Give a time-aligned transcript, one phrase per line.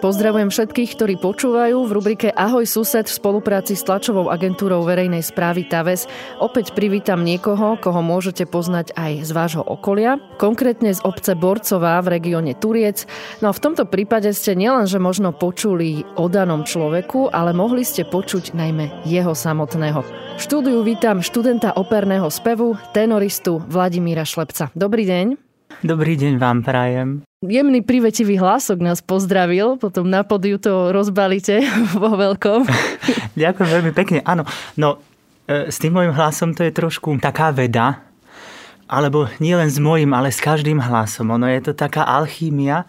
[0.00, 1.84] Pozdravujem všetkých, ktorí počúvajú.
[1.84, 6.08] V rubrike Ahoj sused v spolupráci s tlačovou agentúrou verejnej správy TAVES
[6.40, 12.16] opäť privítam niekoho, koho môžete poznať aj z vášho okolia, konkrétne z obce Borcová v
[12.16, 13.04] regióne Turiec.
[13.44, 18.08] No a v tomto prípade ste nielenže možno počuli o danom človeku, ale mohli ste
[18.08, 20.00] počuť najmä jeho samotného.
[20.00, 24.72] V štúdiu vítam študenta operného spevu, tenoristu Vladimíra Šlepca.
[24.72, 25.36] Dobrý deň.
[25.84, 27.29] Dobrý deň vám prajem.
[27.40, 31.64] Jemný privetivý hlások nás pozdravil, potom na podiu to rozbalíte
[31.96, 32.68] vo veľkom.
[33.40, 34.20] Ďakujem veľmi pekne.
[34.28, 34.44] Áno,
[34.76, 35.00] no
[35.48, 38.04] e, s tým môjim hlasom to je trošku taká veda,
[38.84, 41.32] alebo nie len s môjim, ale s každým hlasom.
[41.32, 42.84] Ono je to taká alchímia,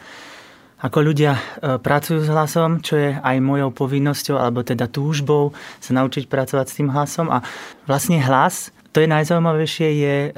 [0.84, 5.96] ako ľudia e, pracujú s hlasom, čo je aj mojou povinnosťou, alebo teda túžbou sa
[5.96, 7.32] naučiť pracovať s tým hlasom.
[7.32, 7.40] A
[7.88, 10.32] vlastne hlas to je najzaujímavejšie, je e,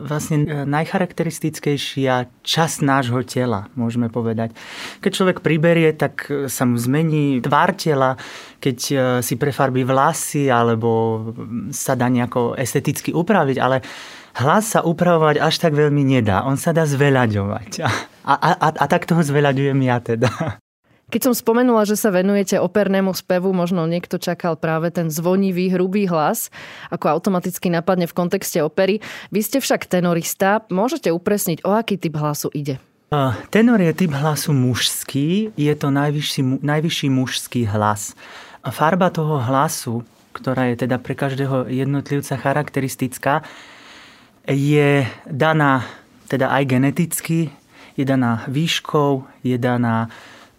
[0.00, 4.56] vlastne e, najcharakteristickejšia časť nášho tela, môžeme povedať.
[5.04, 8.16] Keď človek priberie, tak e, sa mu zmení tvár tela,
[8.60, 8.78] keď
[9.24, 11.32] si prefarbí vlasy alebo
[11.72, 13.80] sa dá nejako esteticky upraviť, ale
[14.36, 16.44] hlas sa upravovať až tak veľmi nedá.
[16.44, 17.80] On sa dá zveľaďovať.
[18.20, 20.59] A, a, a, a tak toho zveľaďujem ja teda.
[21.10, 26.06] Keď som spomenula, že sa venujete opernému spevu, možno niekto čakal práve ten zvonivý, hrubý
[26.06, 26.54] hlas,
[26.94, 29.02] ako automaticky napadne v kontexte opery.
[29.34, 32.78] Vy ste však tenorista, môžete upresniť, o aký typ hlasu ide?
[33.50, 38.14] Tenor je typ hlasu mužský, je to najvyšší, najvyšší mužský hlas.
[38.62, 43.42] Farba toho hlasu, ktorá je teda pre každého jednotlivca charakteristická,
[44.46, 45.82] je daná
[46.30, 47.50] teda aj geneticky,
[47.98, 50.06] je daná výškou, je daná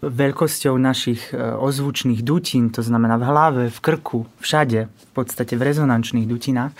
[0.02, 5.61] veľkosťou našich e, ozvučných dutín, to znamená v hlave, v krku, všade, v podstate v
[5.61, 6.73] rezonančných dutinách.
[6.73, 6.77] E,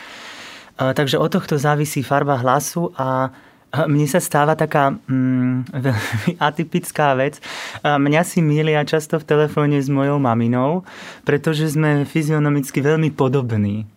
[0.98, 3.30] takže od tohto závisí farba hlasu a
[3.72, 7.40] mne sa stáva taká mm, veľmi atypická vec.
[7.86, 10.84] Mňa si milia často v telefóne s mojou maminou,
[11.24, 13.88] pretože sme fyzionomicky veľmi podobní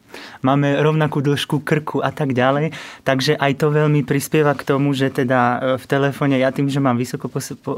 [0.42, 2.74] máme rovnakú dĺžku krku a tak ďalej.
[3.02, 6.82] Takže aj to veľmi prispieva k tomu, že teda e, v telefóne ja tým, že
[6.82, 7.30] mám vysoko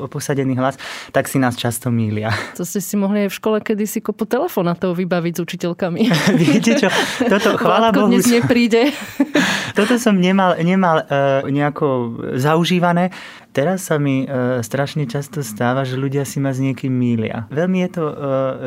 [0.08, 0.76] posadený hlas,
[1.12, 2.32] tak si nás často mília.
[2.58, 6.00] To ste si mohli aj v škole kedysi kopu telefonátov vybaviť s učiteľkami.
[6.42, 6.88] Viete čo,
[7.26, 8.12] toto chvála Bohu...
[8.12, 8.90] dnes nepríde.
[9.78, 13.12] toto som nemal, nemal uh, nejako zaužívané.
[13.56, 17.48] Teraz sa mi uh, strašne často stáva, že ľudia si ma s niekým mília.
[17.48, 18.14] Veľmi je to uh,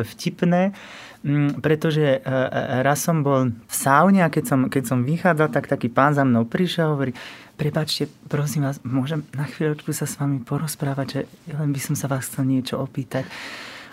[0.02, 0.74] vtipné,
[1.59, 5.68] pretože e, e, raz som bol v saune a keď som, keď som vychádzal, tak
[5.68, 7.12] taký pán za mnou prišiel a hovorí,
[7.59, 11.22] prepačte, prosím vás, môžem na chvíľočku sa s vami porozprávať, že
[11.52, 13.28] len by som sa vás chcel niečo opýtať.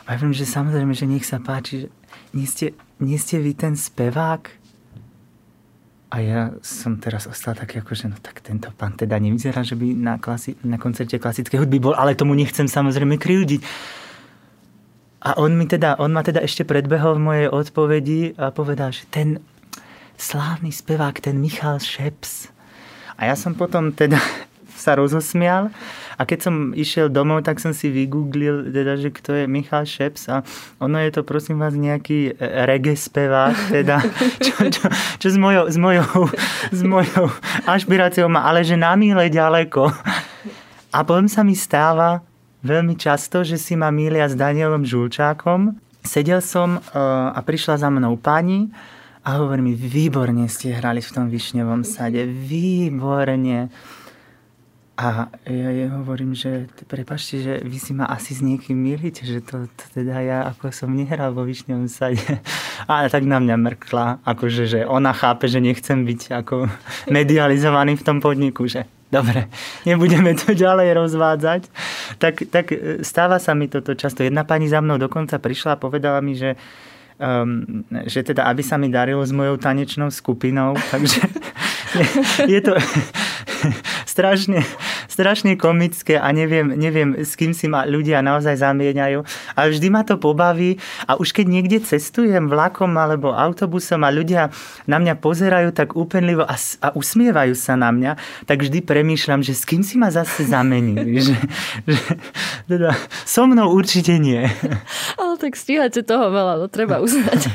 [0.06, 1.88] A ja viem, že samozrejme, že nech sa páči, že
[2.31, 4.47] nie ste, nie ste vy ten spevák?
[6.15, 9.75] A ja som teraz ostal taký ako, že no tak tento pán teda nevyzerá, že
[9.75, 13.66] by na, klasi- na koncerte klasickej hudby bol, ale tomu nechcem samozrejme kryúdiť.
[15.26, 19.10] A on, mi teda, on ma teda ešte predbehol v mojej odpovedi a povedal, že
[19.10, 19.42] ten
[20.14, 22.54] slávny spevák, ten Michal Šeps.
[23.19, 24.22] A ja som potom teda
[24.86, 25.75] sa rozosmial
[26.15, 30.31] a keď som išiel domov, tak som si vygooglil, teda, že kto je Michal Šeps
[30.31, 30.47] a
[30.78, 33.98] ono je to prosím vás nejaký e, reggae spevák, teda,
[34.47, 34.84] čo, čo,
[35.19, 36.31] čo s, mojou, s, mojou,
[36.70, 37.26] s mojou
[37.66, 39.91] ašpiráciou má, ale že na míle ďaleko.
[40.94, 42.22] A potom sa mi stáva,
[42.64, 45.76] veľmi často, že si ma mília s Danielom Žulčákom.
[46.06, 46.80] Sedel som e,
[47.32, 48.70] a prišla za mnou pani
[49.26, 53.74] a hovorí mi, výborne ste hrali v tom višňovom sade, výborne.
[54.96, 59.44] A ja jej hovorím, že prepašte, že vy si ma asi s niekým milíte, že
[59.44, 62.22] to, to teda ja ako som nehral vo Višňovom sade.
[62.88, 66.72] A tak na mňa mrkla, akože, že ona chápe, že nechcem byť ako
[67.12, 69.48] medializovaný v tom podniku, že dobre,
[69.86, 71.62] nebudeme to ďalej rozvádzať.
[72.18, 74.26] Tak, tak e, stáva sa mi toto často.
[74.26, 76.58] Jedna pani za mnou dokonca prišla a povedala mi, že
[77.18, 81.20] um, že teda, aby sa mi darilo s mojou tanečnou skupinou, takže
[81.98, 82.06] je,
[82.48, 82.74] je to
[84.12, 84.60] strašne,
[85.06, 89.22] strašne komické a neviem, neviem, s kým si ma ľudia naozaj zamieňajú.
[89.54, 94.50] Ale vždy ma to pobaví a už keď niekde cestujem vlakom alebo autobusom a ľudia
[94.84, 98.12] na mňa pozerajú tak úpenlivo a, a usmievajú sa na mňa,
[98.44, 101.18] tak vždy premýšľam, že s kým si ma zase zamenili.
[101.26, 101.36] že,
[101.86, 102.02] že,
[102.70, 102.94] teda,
[103.24, 104.47] so mnou určite nie.
[105.20, 107.50] Ale tak stíhate toho veľa, to treba uznať.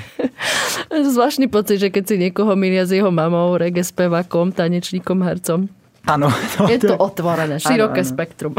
[0.92, 5.81] Zvláštny pocit, že keď si niekoho milia s jeho mamou, reggae spevakom, tanečníkom, hercom.
[6.10, 6.34] Áno.
[6.58, 8.14] To, je to otvorené, široké áno, áno.
[8.18, 8.54] spektrum.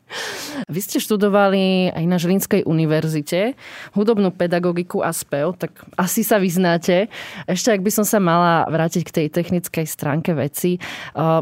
[0.74, 3.54] Vy ste študovali aj na Žilinskej univerzite
[3.94, 7.06] hudobnú pedagogiku a spev, tak asi sa vyznáte.
[7.46, 10.80] Ešte ak by som sa mala vrátiť k tej technickej stránke veci.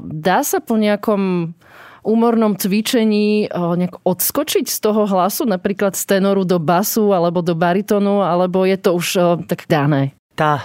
[0.03, 1.55] Dá sa po nejakom
[2.03, 8.27] úmornom cvičení nejak odskočiť z toho hlasu, napríklad z tenoru do basu alebo do baritonu,
[8.27, 9.07] alebo je to už
[9.47, 10.13] tak dané?
[10.33, 10.65] Tá e,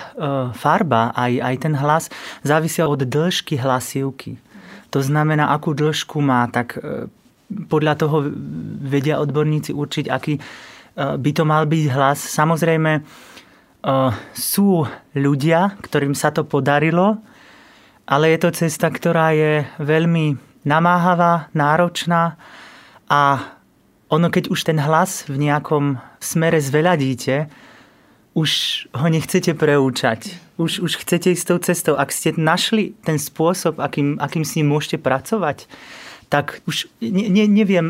[0.55, 2.07] farba, aj, aj ten hlas
[2.39, 4.39] závisia od dĺžky hlasivky.
[4.91, 7.11] To znamená, akú dĺžku má, tak e,
[7.67, 8.23] podľa toho
[8.87, 10.41] vedia odborníci určiť, aký e,
[10.95, 12.19] by to mal byť hlas.
[12.23, 13.01] Samozrejme, e,
[14.31, 17.19] sú ľudia, ktorým sa to podarilo,
[18.07, 22.39] ale je to cesta, ktorá je veľmi namáhavá, náročná
[23.07, 23.39] a
[24.07, 27.51] ono, keď už ten hlas v nejakom smere zveľadíte,
[28.37, 28.51] už
[28.93, 30.37] ho nechcete preúčať.
[30.61, 31.93] Už, už chcete ísť tou cestou.
[31.97, 35.65] Ak ste našli ten spôsob, akým, akým s ním môžete pracovať,
[36.29, 37.89] tak už ne, ne, neviem,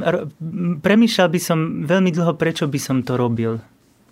[0.80, 3.60] premýšľal by som veľmi dlho, prečo by som to robil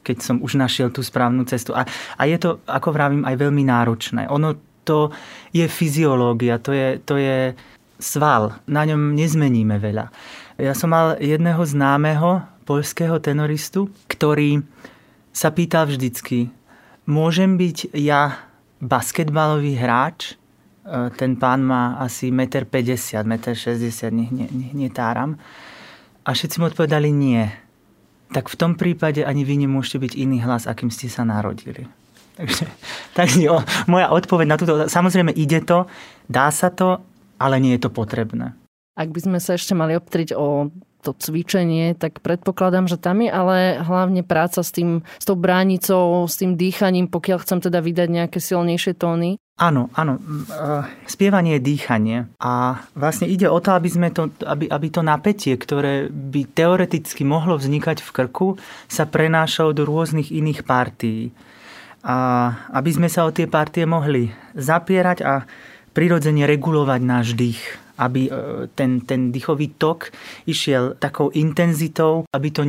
[0.05, 1.73] keď som už našiel tú správnu cestu.
[1.73, 4.29] A, a je to, ako vravím, aj veľmi náročné.
[4.29, 4.53] Ono
[4.85, 5.09] to
[5.49, 7.57] je fyziológia, to je, to je
[7.97, 8.53] sval.
[8.69, 10.13] Na ňom nezmeníme veľa.
[10.61, 14.61] Ja som mal jedného známeho poľského tenoristu, ktorý
[15.35, 16.47] sa pýtal vždycky,
[17.03, 18.39] môžem byť ja
[18.79, 20.39] basketbalový hráč?
[20.87, 25.35] E, ten pán má asi 1,50 m, 1,60 m, ne, ne, netáram.
[26.23, 27.43] A všetci mu odpovedali nie.
[28.31, 31.83] Tak v tom prípade ani vy nemôžete byť iný hlas, akým ste sa narodili.
[32.35, 32.67] Takže,
[33.15, 34.91] takže o, moja odpoveď na túto...
[34.91, 35.87] Samozrejme, ide to,
[36.27, 36.99] dá sa to,
[37.39, 38.51] ale nie je to potrebné.
[38.99, 40.67] Ak by sme sa ešte mali optriť o
[41.05, 46.25] to cvičenie, tak predpokladám, že tam je ale hlavne práca s, tým, s tou bránicou,
[46.25, 49.37] s tým dýchaním, pokiaľ chcem teda vydať nejaké silnejšie tóny.
[49.55, 50.19] Áno, áno.
[51.07, 52.27] Spievanie je dýchanie.
[52.43, 57.23] A vlastne ide o to, aby, sme to, aby, aby to napätie, ktoré by teoreticky
[57.23, 58.47] mohlo vznikať v krku,
[58.91, 61.31] sa prenášalo do rôznych iných partií.
[62.03, 64.27] A aby sme sa o tie partie mohli
[64.59, 65.47] zapierať a
[65.95, 68.31] prirodzene regulovať náš dých aby e,
[68.75, 70.11] ten, ten dýchový tok
[70.45, 72.63] išiel takou intenzitou, aby to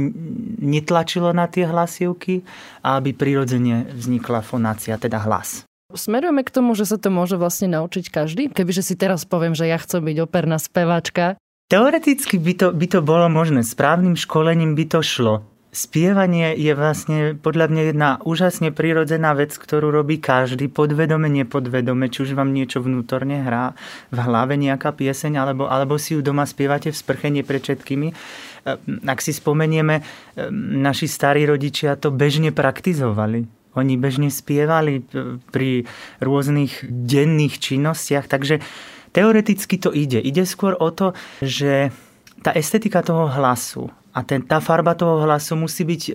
[0.62, 2.42] netlačilo na tie hlasivky
[2.82, 5.66] a aby prirodzene vznikla fonácia, teda hlas.
[5.94, 8.42] Smerujeme k tomu, že sa to môže vlastne naučiť každý?
[8.50, 11.38] Kebyže si teraz poviem, že ja chcem byť operná speváčka.
[11.70, 13.62] Teoreticky by to, by to bolo možné.
[13.62, 15.46] Správnym školením by to šlo.
[15.76, 22.24] Spievanie je vlastne podľa mňa jedna úžasne prirodzená vec, ktorú robí každý, podvedome, nepodvedome, či
[22.24, 23.76] už vám niečo vnútorne hrá
[24.08, 28.08] v hlave nejaká pieseň, alebo, alebo si ju doma spievate v sprchenie pred všetkými.
[28.08, 33.44] Ehm, ak si spomenieme, ehm, naši starí rodičia to bežne praktizovali.
[33.76, 35.84] Oni bežne spievali e, pri
[36.24, 38.64] rôznych denných činnostiach, takže
[39.12, 40.24] teoreticky to ide.
[40.24, 41.12] Ide skôr o to,
[41.44, 41.92] že
[42.40, 46.12] tá estetika toho hlasu, a ten, tá farba toho hlasu musí byť e,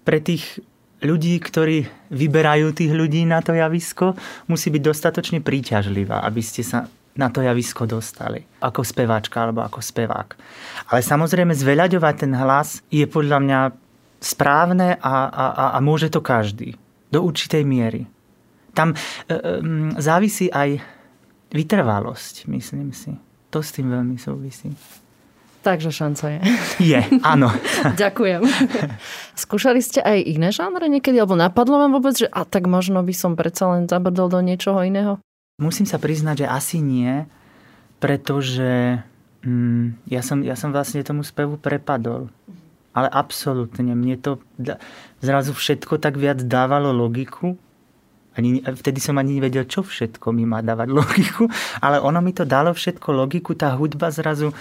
[0.00, 0.64] pre tých
[1.04, 4.16] ľudí, ktorí vyberajú tých ľudí na to javisko,
[4.48, 6.88] musí byť dostatočne príťažlivá, aby ste sa
[7.18, 8.46] na to javisko dostali.
[8.64, 10.28] Ako speváčka alebo ako spevák.
[10.94, 13.60] Ale samozrejme zveľaďovať ten hlas je podľa mňa
[14.18, 15.44] správne a, a,
[15.76, 16.74] a môže to každý.
[17.12, 18.06] Do určitej miery.
[18.72, 19.38] Tam e, e,
[19.98, 20.78] závisí aj
[21.50, 23.14] vytrvalosť, myslím si.
[23.50, 24.70] To s tým veľmi súvisí.
[25.58, 26.40] Takže šanca je.
[26.78, 27.50] Je, áno.
[28.02, 28.46] Ďakujem.
[29.34, 31.18] Skúšali ste aj iné žánre niekedy?
[31.18, 34.78] Alebo napadlo vám vôbec, že a tak možno by som predsa len zabrdol do niečoho
[34.86, 35.18] iného?
[35.58, 37.26] Musím sa priznať, že asi nie,
[37.98, 39.02] pretože
[39.42, 42.30] mm, ja, som, ja som vlastne tomu spevu prepadol.
[42.94, 43.94] Ale absolútne.
[43.98, 44.38] Mne to
[45.18, 47.58] zrazu všetko tak viac dávalo logiku.
[48.38, 51.50] Ani, vtedy som ani nevedel, čo všetko mi má dávať logiku,
[51.82, 53.58] ale ono mi to dalo všetko logiku.
[53.58, 54.54] Tá hudba zrazu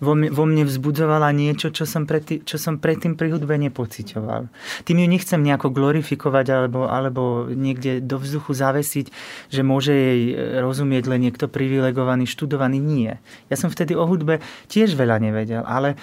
[0.00, 4.48] vo mne, vo mne vzbudzovala niečo, čo som, predtým, čo som predtým pri hudbe nepocitoval.
[4.88, 9.06] Tým ju nechcem nejako glorifikovať alebo, alebo niekde do vzduchu zavesiť,
[9.52, 10.20] že môže jej
[10.64, 12.80] rozumieť len niekto privilegovaný, študovaný.
[12.80, 13.20] Nie.
[13.52, 14.40] Ja som vtedy o hudbe
[14.72, 16.00] tiež veľa nevedel, ale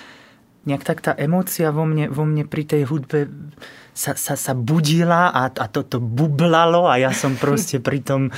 [0.70, 3.32] nejak tak tá emócia vo mne, vo mne pri tej hudbe
[3.98, 8.30] sa, sa, sa budila a, a toto to bublalo a ja som proste pri tom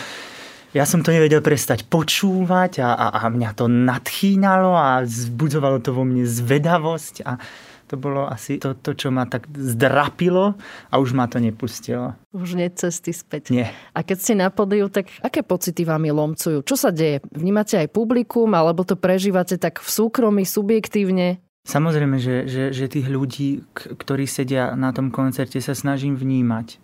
[0.73, 5.93] ja som to nevedel prestať počúvať a, a, a mňa to nadchýnalo a zbudzovalo to
[5.93, 7.41] vo mne zvedavosť a
[7.89, 10.53] to bolo asi to, to, čo ma tak zdrapilo
[10.93, 12.13] a už ma to nepustilo.
[12.29, 13.49] Už nie cesty späť.
[13.49, 13.73] Nie.
[13.97, 16.61] A keď ste na podiu, tak aké pocity vám lomcujú?
[16.61, 17.25] Čo sa deje?
[17.33, 21.41] Vnímate aj publikum, alebo to prežívate tak v súkromí, subjektívne?
[21.65, 26.77] Samozrejme, že, že, že tých ľudí, ktorí sedia na tom koncerte, sa snažím vnímať.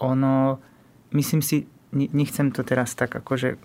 [0.00, 0.60] Ono,
[1.12, 3.58] myslím si, nechcem to teraz tak akože e,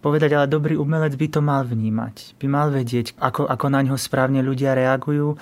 [0.00, 2.38] povedať, ale dobrý umelec by to mal vnímať.
[2.40, 5.36] By mal vedieť, ako, ako na ňo správne ľudia reagujú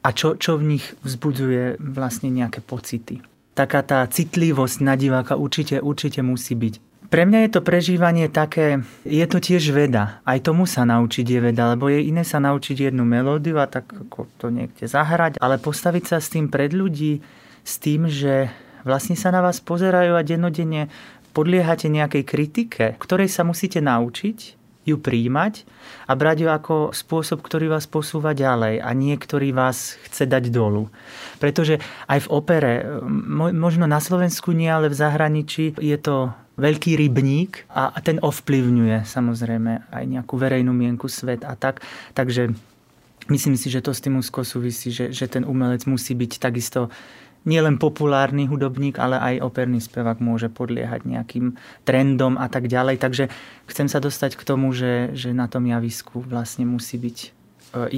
[0.00, 3.20] a čo, čo v nich vzbudzuje vlastne nejaké pocity.
[3.54, 6.90] Taká tá citlivosť na diváka určite, určite musí byť.
[7.10, 10.22] Pre mňa je to prežívanie také, je to tiež veda.
[10.22, 13.90] Aj tomu sa naučiť je veda, lebo je iné sa naučiť jednu melódiu a tak
[13.90, 17.18] ako to niekde zahrať, ale postaviť sa s tým pred ľudí,
[17.66, 18.54] s tým, že
[18.86, 20.86] vlastne sa na vás pozerajú a dennodenne
[21.32, 25.68] podliehate nejakej kritike, ktorej sa musíte naučiť ju príjmať
[26.08, 30.48] a brať ju ako spôsob, ktorý vás posúva ďalej a nie, ktorý vás chce dať
[30.48, 30.88] dolu.
[31.36, 32.72] Pretože aj v opere,
[33.52, 39.92] možno na Slovensku nie, ale v zahraničí je to veľký rybník a ten ovplyvňuje samozrejme
[39.92, 41.80] aj nejakú verejnú mienku svet a tak.
[42.12, 42.52] Takže
[43.32, 46.92] myslím si, že to s tým úzko súvisí, že, že ten umelec musí byť takisto
[47.48, 51.56] nielen populárny hudobník, ale aj operný spevák môže podliehať nejakým
[51.88, 53.00] trendom a tak ďalej.
[53.00, 53.24] Takže
[53.68, 57.28] chcem sa dostať k tomu, že, že na tom javisku vlastne musí byť e,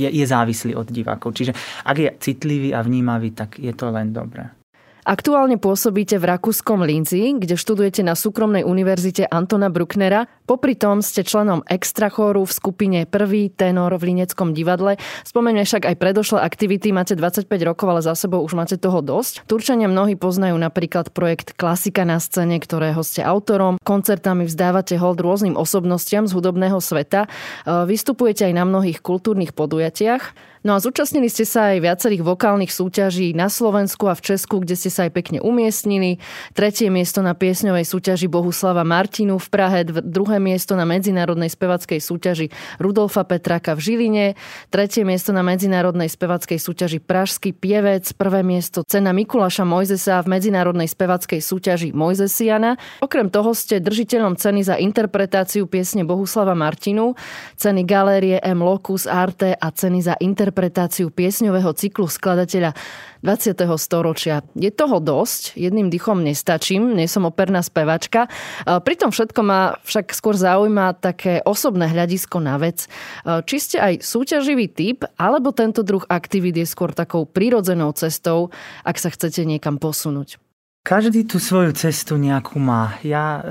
[0.07, 1.35] je, je závislý od divákov.
[1.35, 4.62] Čiže ak je citlivý a vnímavý, tak je to len dobré.
[5.03, 10.31] Aktuálne pôsobíte v rakúskom Linzi, kde študujete na súkromnej univerzite Antona Brucknera.
[10.47, 15.03] Popri tom ste členom extrachóru v skupine Prvý tenor v Lineckom divadle.
[15.27, 16.95] Spomeňme však aj predošlé aktivity.
[16.95, 19.43] Máte 25 rokov, ale za sebou už máte toho dosť.
[19.51, 23.83] Turčania mnohí poznajú napríklad projekt Klasika na scéne, ktorého ste autorom.
[23.83, 27.27] Koncertami vzdávate hold rôznym osobnostiam z hudobného sveta.
[27.67, 30.52] Vystupujete aj na mnohých kultúrnych podujatiach.
[30.63, 34.79] No a zúčastnili ste sa aj viacerých vokálnych súťaží na Slovensku a v Česku, kde
[34.79, 36.23] ste sa aj pekne umiestnili.
[36.55, 42.47] Tretie miesto na piesňovej súťaži Bohuslava Martinu v Prahe, druhé miesto na medzinárodnej spevackej súťaži
[42.79, 44.27] Rudolfa Petraka v Žiline,
[44.71, 50.87] tretie miesto na medzinárodnej spevackej súťaži Pražský pievec, prvé miesto cena Mikuláša Mojzesa v medzinárodnej
[50.87, 52.79] spevackej súťaži Mojzesiana.
[53.03, 57.19] Okrem toho ste držiteľom ceny za interpretáciu piesne Bohuslava Martinu,
[57.59, 58.63] ceny galérie M.
[58.63, 62.77] Locus Arte a ceny za interpretáciu interpretáciu piesňového cyklu skladateľa
[63.25, 63.57] 20.
[63.81, 64.45] storočia.
[64.53, 68.29] Je toho dosť, jedným dychom nestačím, nie som operná spevačka.
[68.69, 72.85] Pri tom všetko ma však skôr zaujíma také osobné hľadisko na vec.
[73.25, 78.53] Či ste aj súťaživý typ, alebo tento druh aktivít je skôr takou prirodzenou cestou,
[78.85, 80.37] ak sa chcete niekam posunúť?
[80.85, 82.99] Každý tú svoju cestu nejakú má.
[83.07, 83.43] Ja e,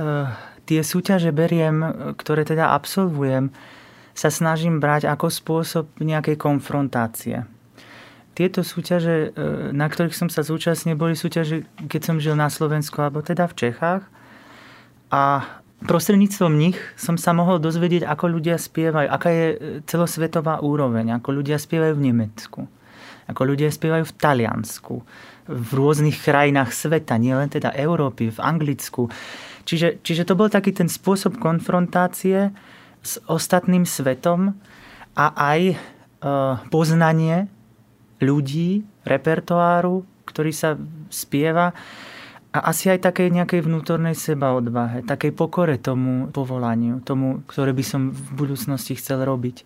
[0.68, 1.80] tie súťaže beriem,
[2.20, 3.56] ktoré teda absolvujem,
[4.12, 7.48] sa snažím brať ako spôsob nejakej konfrontácie.
[8.32, 12.96] Tieto súťaže, e, na ktorých som sa zúčastnil, boli súťaže, keď som žil na Slovensku,
[13.04, 14.04] alebo teda v Čechách.
[15.12, 15.44] A
[15.84, 21.44] prostredníctvom nich som sa mohol dozvedieť, ako ľudia spievajú, aká je e, celosvetová úroveň, ako
[21.44, 22.62] ľudia spievajú v Nemecku,
[23.28, 24.96] ako ľudia spievajú v Taliansku,
[25.52, 29.12] v rôznych krajinách sveta, nielen teda Európy, v Anglicku.
[29.68, 32.56] Čiže, čiže to bol taký ten spôsob konfrontácie,
[33.02, 34.54] s ostatným svetom
[35.18, 35.76] a aj e,
[36.70, 37.50] poznanie
[38.22, 40.78] ľudí, repertoáru, ktorý sa
[41.10, 41.74] spieva
[42.52, 47.84] a asi aj takej nejakej vnútornej seba odvahe, takej pokore tomu povolaniu, tomu, ktoré by
[47.84, 49.64] som v budúcnosti chcel robiť.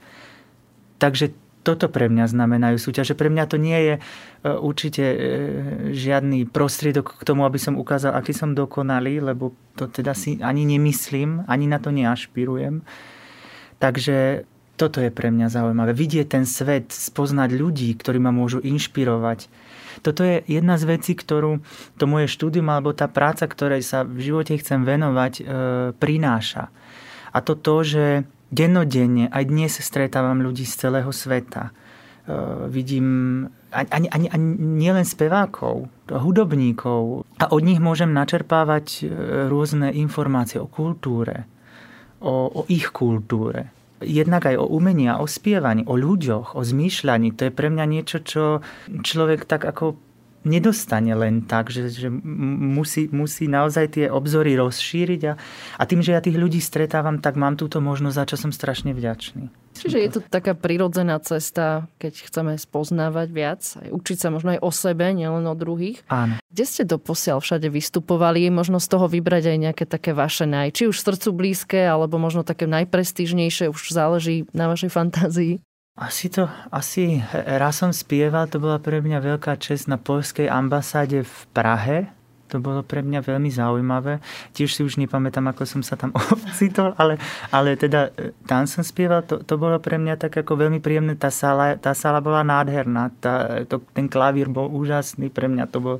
[1.02, 1.34] Takže
[1.66, 3.18] toto pre mňa znamenajú súťaže.
[3.18, 4.02] Pre mňa to nie je e,
[4.54, 5.18] určite e,
[5.98, 10.62] žiadny prostriedok k tomu, aby som ukázal, aký som dokonalý, lebo to teda si ani
[10.70, 12.86] nemyslím, ani na to neašpirujem.
[13.80, 15.96] Takže toto je pre mňa zaujímavé.
[15.96, 19.48] Vidieť ten svet, spoznať ľudí, ktorí ma môžu inšpirovať.
[20.04, 21.64] Toto je jedna z vecí, ktorú
[21.96, 25.44] to moje štúdium alebo tá práca, ktorej sa v živote chcem venovať, e,
[25.96, 26.68] prináša.
[27.32, 28.06] A to to, že
[28.52, 31.72] dennodenne, aj dnes stretávam ľudí z celého sveta.
[31.72, 33.08] E, vidím
[33.72, 37.24] ani, ani, ani nielen spevákov, hudobníkov.
[37.40, 39.02] A od nich môžem načerpávať e,
[39.48, 41.48] rôzne informácie o kultúre,
[42.26, 43.70] o, o ich kultúre
[44.04, 47.32] jednak aj o umení a o spievaní, o ľuďoch, o zmýšľaní.
[47.40, 48.44] To je pre mňa niečo, čo
[48.92, 49.96] človek tak ako
[50.46, 55.34] nedostane len tak, že, že musí, musí naozaj tie obzory rozšíriť a,
[55.76, 58.94] a tým, že ja tých ľudí stretávam, tak mám túto možnosť, za čo som strašne
[58.94, 59.50] vďačný.
[59.76, 64.64] Čiže je to taká prirodzená cesta, keď chceme spoznávať viac, aj učiť sa možno aj
[64.64, 66.00] o sebe, nielen o druhých.
[66.08, 66.40] Áno.
[66.48, 68.48] Kde ste doposiaľ všade vystupovali?
[68.48, 72.48] Možno z toho vybrať aj nejaké také vaše naj, či už srdcu blízke, alebo možno
[72.48, 75.60] také najprestížnejšie, už záleží na vašej fantázii.
[75.96, 81.24] Asi to, asi raz som spieval, to bola pre mňa veľká čest na polskej ambasáde
[81.24, 82.12] v Prahe.
[82.52, 84.20] To bolo pre mňa veľmi zaujímavé.
[84.52, 86.12] Tiež si už nepamätám, ako som sa tam
[86.52, 87.16] ocitol, ale,
[87.48, 91.16] ale teda e, tam som spieval, to, to bolo pre mňa tak ako veľmi príjemné.
[91.16, 95.80] Tá sála, tá sála bola nádherná, tá, to, ten klavír bol úžasný, pre mňa to
[95.80, 95.98] bol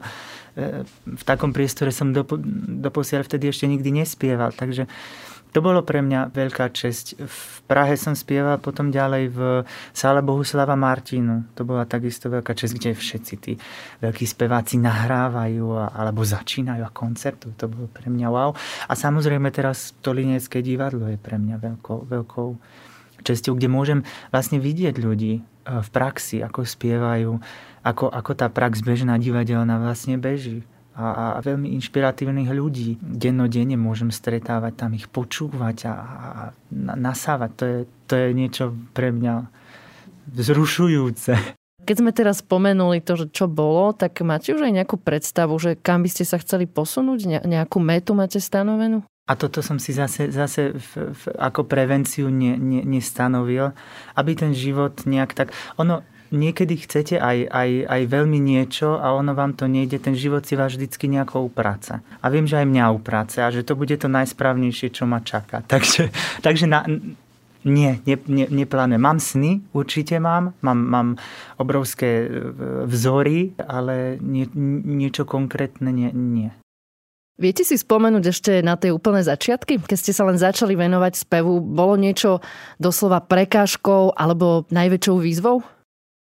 [1.04, 4.56] v takom priestore som doposiaľ vtedy ešte nikdy nespieval.
[4.56, 4.88] Takže
[5.56, 7.24] to bolo pre mňa veľká česť.
[7.24, 9.40] V Prahe som spieval potom ďalej v
[9.96, 11.48] sále Bohuslava Martinu.
[11.56, 13.56] To bola takisto veľká česť, kde všetci tí
[14.04, 17.56] veľkí speváci nahrávajú alebo začínajú a koncertu.
[17.56, 18.52] To bolo pre mňa wow.
[18.92, 22.50] A samozrejme teraz to Linecké divadlo je pre mňa veľkou, veľkou
[23.24, 24.00] česťou, kde môžem
[24.36, 27.32] vlastne vidieť ľudí e, v praxi, ako spievajú,
[27.82, 32.96] ako, ako tá prax bežná divadelná vlastne beží a, a veľmi inšpiratívnych ľudí.
[33.04, 36.42] Dennodenne môžem stretávať tam, ich počúvať a, a
[36.96, 37.52] nasávať.
[37.60, 38.64] To je, to je niečo
[38.96, 39.52] pre mňa
[40.32, 41.36] vzrušujúce.
[41.86, 45.78] Keď sme teraz spomenuli to, že čo bolo, tak máte už aj nejakú predstavu, že
[45.78, 47.46] kam by ste sa chceli posunúť?
[47.46, 49.06] Nejakú metu máte stanovenú?
[49.26, 53.74] A toto som si zase, zase v, v, ako prevenciu ne, ne, nestanovil,
[54.18, 55.48] aby ten život nejak tak...
[55.82, 60.46] Ono, niekedy chcete aj, aj, aj veľmi niečo a ono vám to nejde, ten život
[60.46, 62.02] si vás vždycky nejako upráca.
[62.22, 65.62] A viem, že aj mňa upráce a že to bude to najsprávnejšie, čo ma čaká.
[65.76, 66.88] Takže, takže na,
[67.66, 69.02] nie, ne, ne, neplánujem.
[69.02, 71.08] Mám sny, určite mám, mám, mám
[71.58, 72.28] obrovské e,
[72.86, 74.46] vzory, ale nie,
[74.86, 76.54] niečo konkrétne nie, nie.
[77.36, 79.84] Viete si spomenúť ešte na tie úplné začiatky?
[79.84, 82.40] Keď ste sa len začali venovať spevu, bolo niečo
[82.80, 85.60] doslova prekážkou alebo najväčšou výzvou?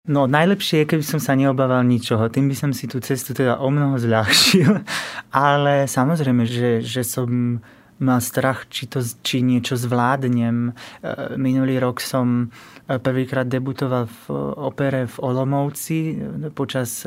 [0.09, 2.25] No najlepšie je, keby som sa neobával ničoho.
[2.25, 4.81] Tým by som si tú cestu teda o mnoho zľahšil.
[5.29, 7.61] Ale samozrejme, že, že som
[8.01, 10.73] mal strach, či, to, či niečo zvládnem.
[10.73, 12.49] E, minulý rok som
[12.89, 14.21] e, prvýkrát debutoval v
[14.57, 17.05] opere v Olomovci e, počas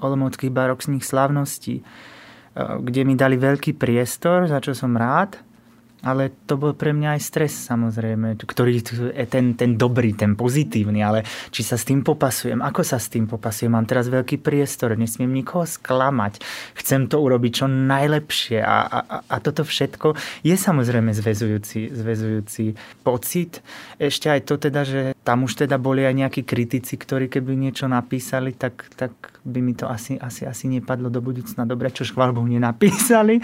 [0.00, 1.84] Olomovských baroxných slávností,
[2.56, 5.38] kde mi dali veľký priestor, za čo som rád
[6.00, 8.80] ale to bol pre mňa aj stres samozrejme, ktorý
[9.28, 13.28] ten, ten dobrý, ten pozitívny, ale či sa s tým popasujem, ako sa s tým
[13.28, 16.40] popasujem, mám teraz veľký priestor, nesmiem nikoho sklamať,
[16.76, 22.64] chcem to urobiť čo najlepšie a, a, a toto všetko je samozrejme zväzujúci, zväzujúci
[23.04, 23.60] pocit.
[24.00, 27.86] Ešte aj to teda, že tam už teda boli aj nejakí kritici, ktorí keby niečo
[27.86, 29.12] napísali, tak, tak
[29.44, 33.40] by mi to asi, asi, asi nepadlo do budúcna dobre, čo chváľbou nenapísali.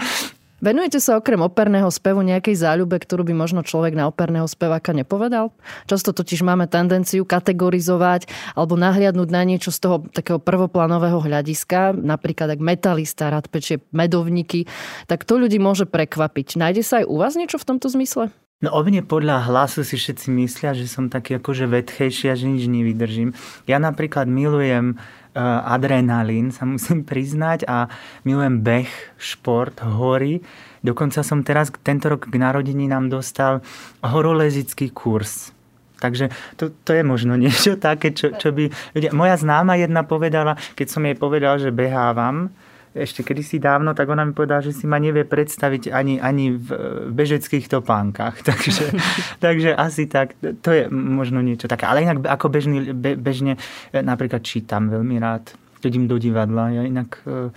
[0.57, 5.53] Venujete sa okrem operného spevu nejakej záľube, ktorú by možno človek na operného speváka nepovedal?
[5.85, 8.25] Často totiž máme tendenciu kategorizovať
[8.57, 14.65] alebo nahliadnúť na niečo z toho takého prvoplánového hľadiska, napríklad ak metalista rád pečie medovníky,
[15.05, 16.57] tak to ľudí môže prekvapiť.
[16.57, 18.33] Nájde sa aj u vás niečo v tomto zmysle?
[18.57, 22.49] No o mne podľa hlasu si všetci myslia, že som taký akože vedchejší a že
[22.49, 23.37] nič nevydržím.
[23.69, 24.97] Ja napríklad milujem
[25.43, 27.87] adrenalín, sa musím priznať a
[28.25, 30.41] milujem beh, šport, hory.
[30.81, 33.61] Dokonca som teraz tento rok k narodení nám dostal
[34.01, 35.53] horolezický kurz.
[35.97, 39.11] Takže to, to je možno niečo také, čo, čo by ľudia...
[39.13, 42.53] Moja známa jedna povedala, keď som jej povedal, že behávam,
[42.95, 46.69] ešte kedysi dávno, tak ona mi povedala, že si ma nevie predstaviť ani, ani v
[47.11, 48.39] bežeckých topánkach.
[48.47, 48.85] Takže,
[49.45, 51.85] takže asi tak, to je možno niečo také.
[51.85, 53.59] Ale inak ako bežný, be, bežne
[53.91, 55.51] e, napríklad čítam veľmi rád,
[55.83, 57.51] chodím do divadla, ja inak e,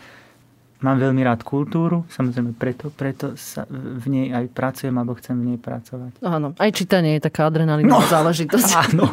[0.81, 5.55] mám veľmi rád kultúru, samozrejme preto, preto sa v nej aj pracujem, alebo chcem v
[5.55, 6.21] nej pracovať.
[6.25, 8.71] Áno, aj čítanie je taká adrenalinová no, záležitosť.
[8.91, 9.05] Áno,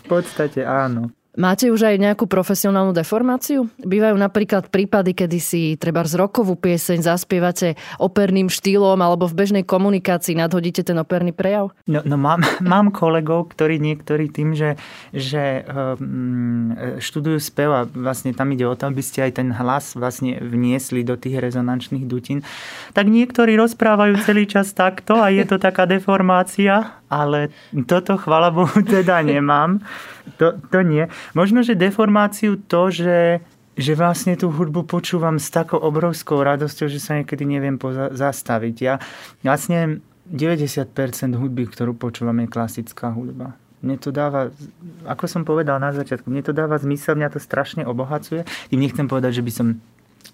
[0.00, 1.10] v podstate áno.
[1.34, 3.66] Máte už aj nejakú profesionálnu deformáciu?
[3.82, 9.64] Bývajú napríklad prípady, kedy si treba z rokovú pieseň zaspievate operným štýlom alebo v bežnej
[9.66, 11.74] komunikácii nadhodíte ten operný prejav?
[11.90, 14.78] No, no mám, mám kolegov, ktorí niektorí tým, že,
[15.10, 16.70] že um,
[17.02, 21.02] študujú spev a vlastne tam ide o to, aby ste aj ten hlas vlastne vniesli
[21.02, 22.46] do tých rezonančných dutín,
[22.94, 27.54] tak niektorí rozprávajú celý čas takto a je to taká deformácia, ale
[27.86, 29.78] toto, chvala Bohu, teda nemám.
[30.42, 31.06] To, to nie.
[31.38, 33.38] Možno, že deformáciu to, že,
[33.78, 38.76] že vlastne tú hudbu počúvam s takou obrovskou radosťou, že sa niekedy neviem poza- zastaviť.
[38.82, 38.98] Ja
[39.46, 40.90] vlastne 90%
[41.36, 43.54] hudby, ktorú počúvam, je klasická hudba.
[43.84, 44.48] Mne to dáva,
[45.04, 48.48] ako som povedal na začiatku, mne to dáva zmysel, mňa to strašne obohacuje.
[48.72, 49.66] Tým nechcem povedať, že by som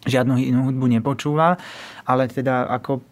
[0.07, 1.59] žiadnu inú hudbu nepočúval,
[2.07, 3.03] ale teda ako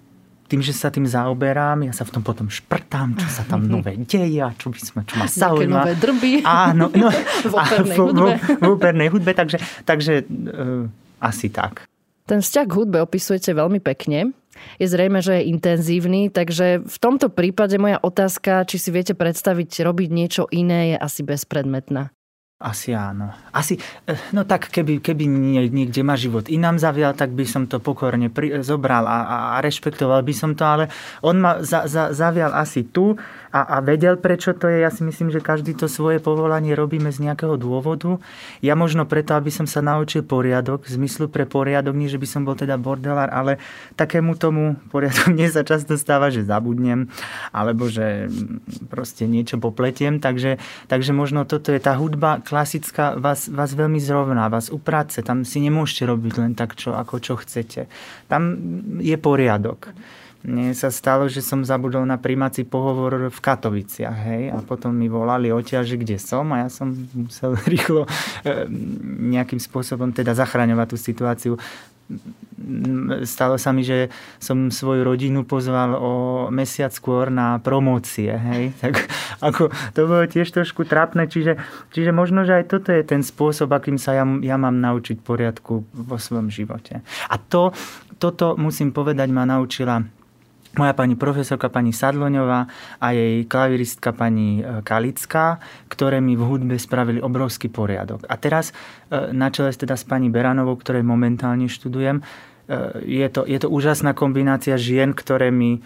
[0.48, 4.00] tým, že sa tým zaoberám, ja sa v tom potom šprtám, čo sa tam nové
[4.00, 5.84] deje a čo by sme, čo ma zaujíma.
[5.84, 7.12] nové drby Áno, no,
[7.52, 8.32] v opernej hudbe.
[8.40, 10.88] V, v opernej hudbe, takže, takže uh,
[11.20, 11.84] asi tak.
[12.24, 14.32] Ten vzťah k hudbe opisujete veľmi pekne.
[14.80, 19.86] Je zrejme, že je intenzívny, takže v tomto prípade moja otázka, či si viete predstaviť
[19.86, 22.10] robiť niečo iné, je asi bezpredmetná.
[22.58, 23.30] Asi áno.
[23.54, 23.78] Asi,
[24.10, 25.30] eh, no tak keby, keby
[25.70, 30.26] niekde ma život inám zavial, tak by som to pokorne pri, zobral a, a rešpektoval
[30.26, 30.90] by som to, ale
[31.22, 33.14] on ma za, za, zavial asi tu
[33.48, 34.84] a, a vedel, prečo to je.
[34.84, 38.20] Ja si myslím, že každý to svoje povolanie robíme z nejakého dôvodu.
[38.60, 42.28] Ja možno preto, aby som sa naučil poriadok, v zmyslu pre poriadok, nie že by
[42.28, 43.56] som bol teda bordelár, ale
[43.96, 47.08] takému tomu poriadku mne sa často stáva, že zabudnem,
[47.52, 48.28] alebo že
[48.92, 54.52] proste niečo popletiem, takže, takže možno toto je tá hudba, klasická vás, vás veľmi zrovná,
[54.52, 55.24] vás uprace.
[55.24, 57.88] Tam si nemôžete robiť len tak, čo, ako čo chcete.
[58.28, 58.56] Tam
[59.00, 59.92] je poriadok.
[60.46, 65.10] Mne sa stalo, že som zabudol na primáci pohovor v Katoviciach, hej, a potom mi
[65.10, 68.06] volali odtiaľ, že kde som a ja som musel rýchlo
[68.46, 68.70] e,
[69.34, 71.54] nejakým spôsobom teda zachraňovať tú situáciu
[73.22, 74.10] stalo sa mi, že
[74.42, 76.12] som svoju rodinu pozval o
[76.50, 78.32] mesiac skôr na promócie.
[78.32, 78.72] Hej?
[78.82, 78.94] Tak
[79.44, 81.60] ako, to bolo tiež trošku trápne, čiže,
[81.92, 85.84] čiže možno, že aj toto je ten spôsob, akým sa ja, ja mám naučiť poriadku
[85.84, 87.04] vo svojom živote.
[87.28, 87.70] A to,
[88.16, 90.02] toto musím povedať, ma naučila
[90.76, 92.68] moja pani profesorka pani Sadloňová
[93.00, 98.28] a jej klaviristka pani e, Kalická, ktoré mi v hudbe spravili obrovský poriadok.
[98.28, 98.74] A teraz
[99.08, 102.22] e, na čele teda s pani Beranovou, ktorej momentálne študujem, e,
[103.06, 105.80] je to, je to úžasná kombinácia žien, ktoré mi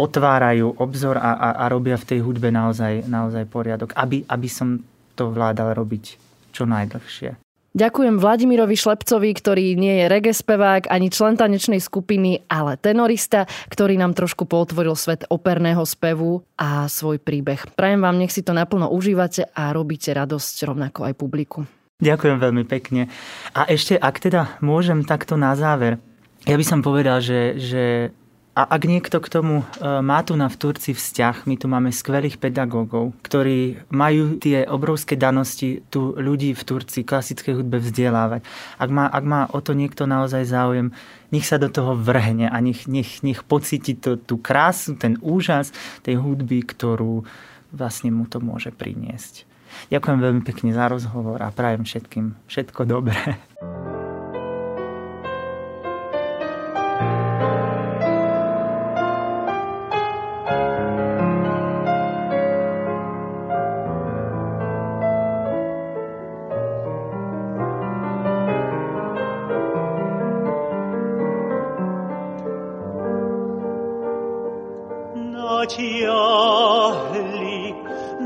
[0.00, 4.80] otvárajú obzor a, a, a robia v tej hudbe naozaj, naozaj poriadok, aby, aby som
[5.12, 6.16] to vládal robiť
[6.56, 7.41] čo najdlhšie.
[7.72, 13.96] Ďakujem Vladimirovi Šlepcovi, ktorý nie je reggae spevák ani člen tanečnej skupiny, ale tenorista, ktorý
[13.96, 17.64] nám trošku potvoril svet operného spevu a svoj príbeh.
[17.72, 21.64] Prajem vám, nech si to naplno užívate a robíte radosť rovnako aj publiku.
[22.04, 23.08] Ďakujem veľmi pekne.
[23.56, 25.96] A ešte, ak teda môžem takto na záver,
[26.44, 28.12] ja by som povedal, že, že
[28.52, 29.64] a ak niekto k tomu e,
[30.04, 35.16] má tu na v Turci vzťah, my tu máme skvelých pedagógov, ktorí majú tie obrovské
[35.16, 38.44] danosti tu ľudí v Turci klasickej hudbe vzdelávať.
[38.76, 40.92] Ak má, ak má o to niekto naozaj záujem,
[41.32, 45.72] nech sa do toho vrhne a nech, nech, nech pocíti to, tú krásu, ten úžas
[46.04, 47.24] tej hudby, ktorú
[47.72, 49.48] vlastne mu to môže priniesť.
[49.88, 53.40] Ďakujem veľmi pekne za rozhovor a prajem všetkým všetko dobré.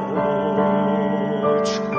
[0.00, 1.96] ruczku,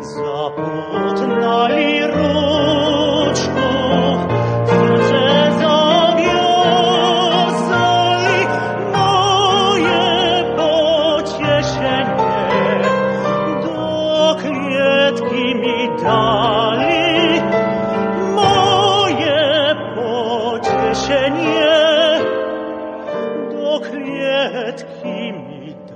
[0.00, 1.90] zapotnali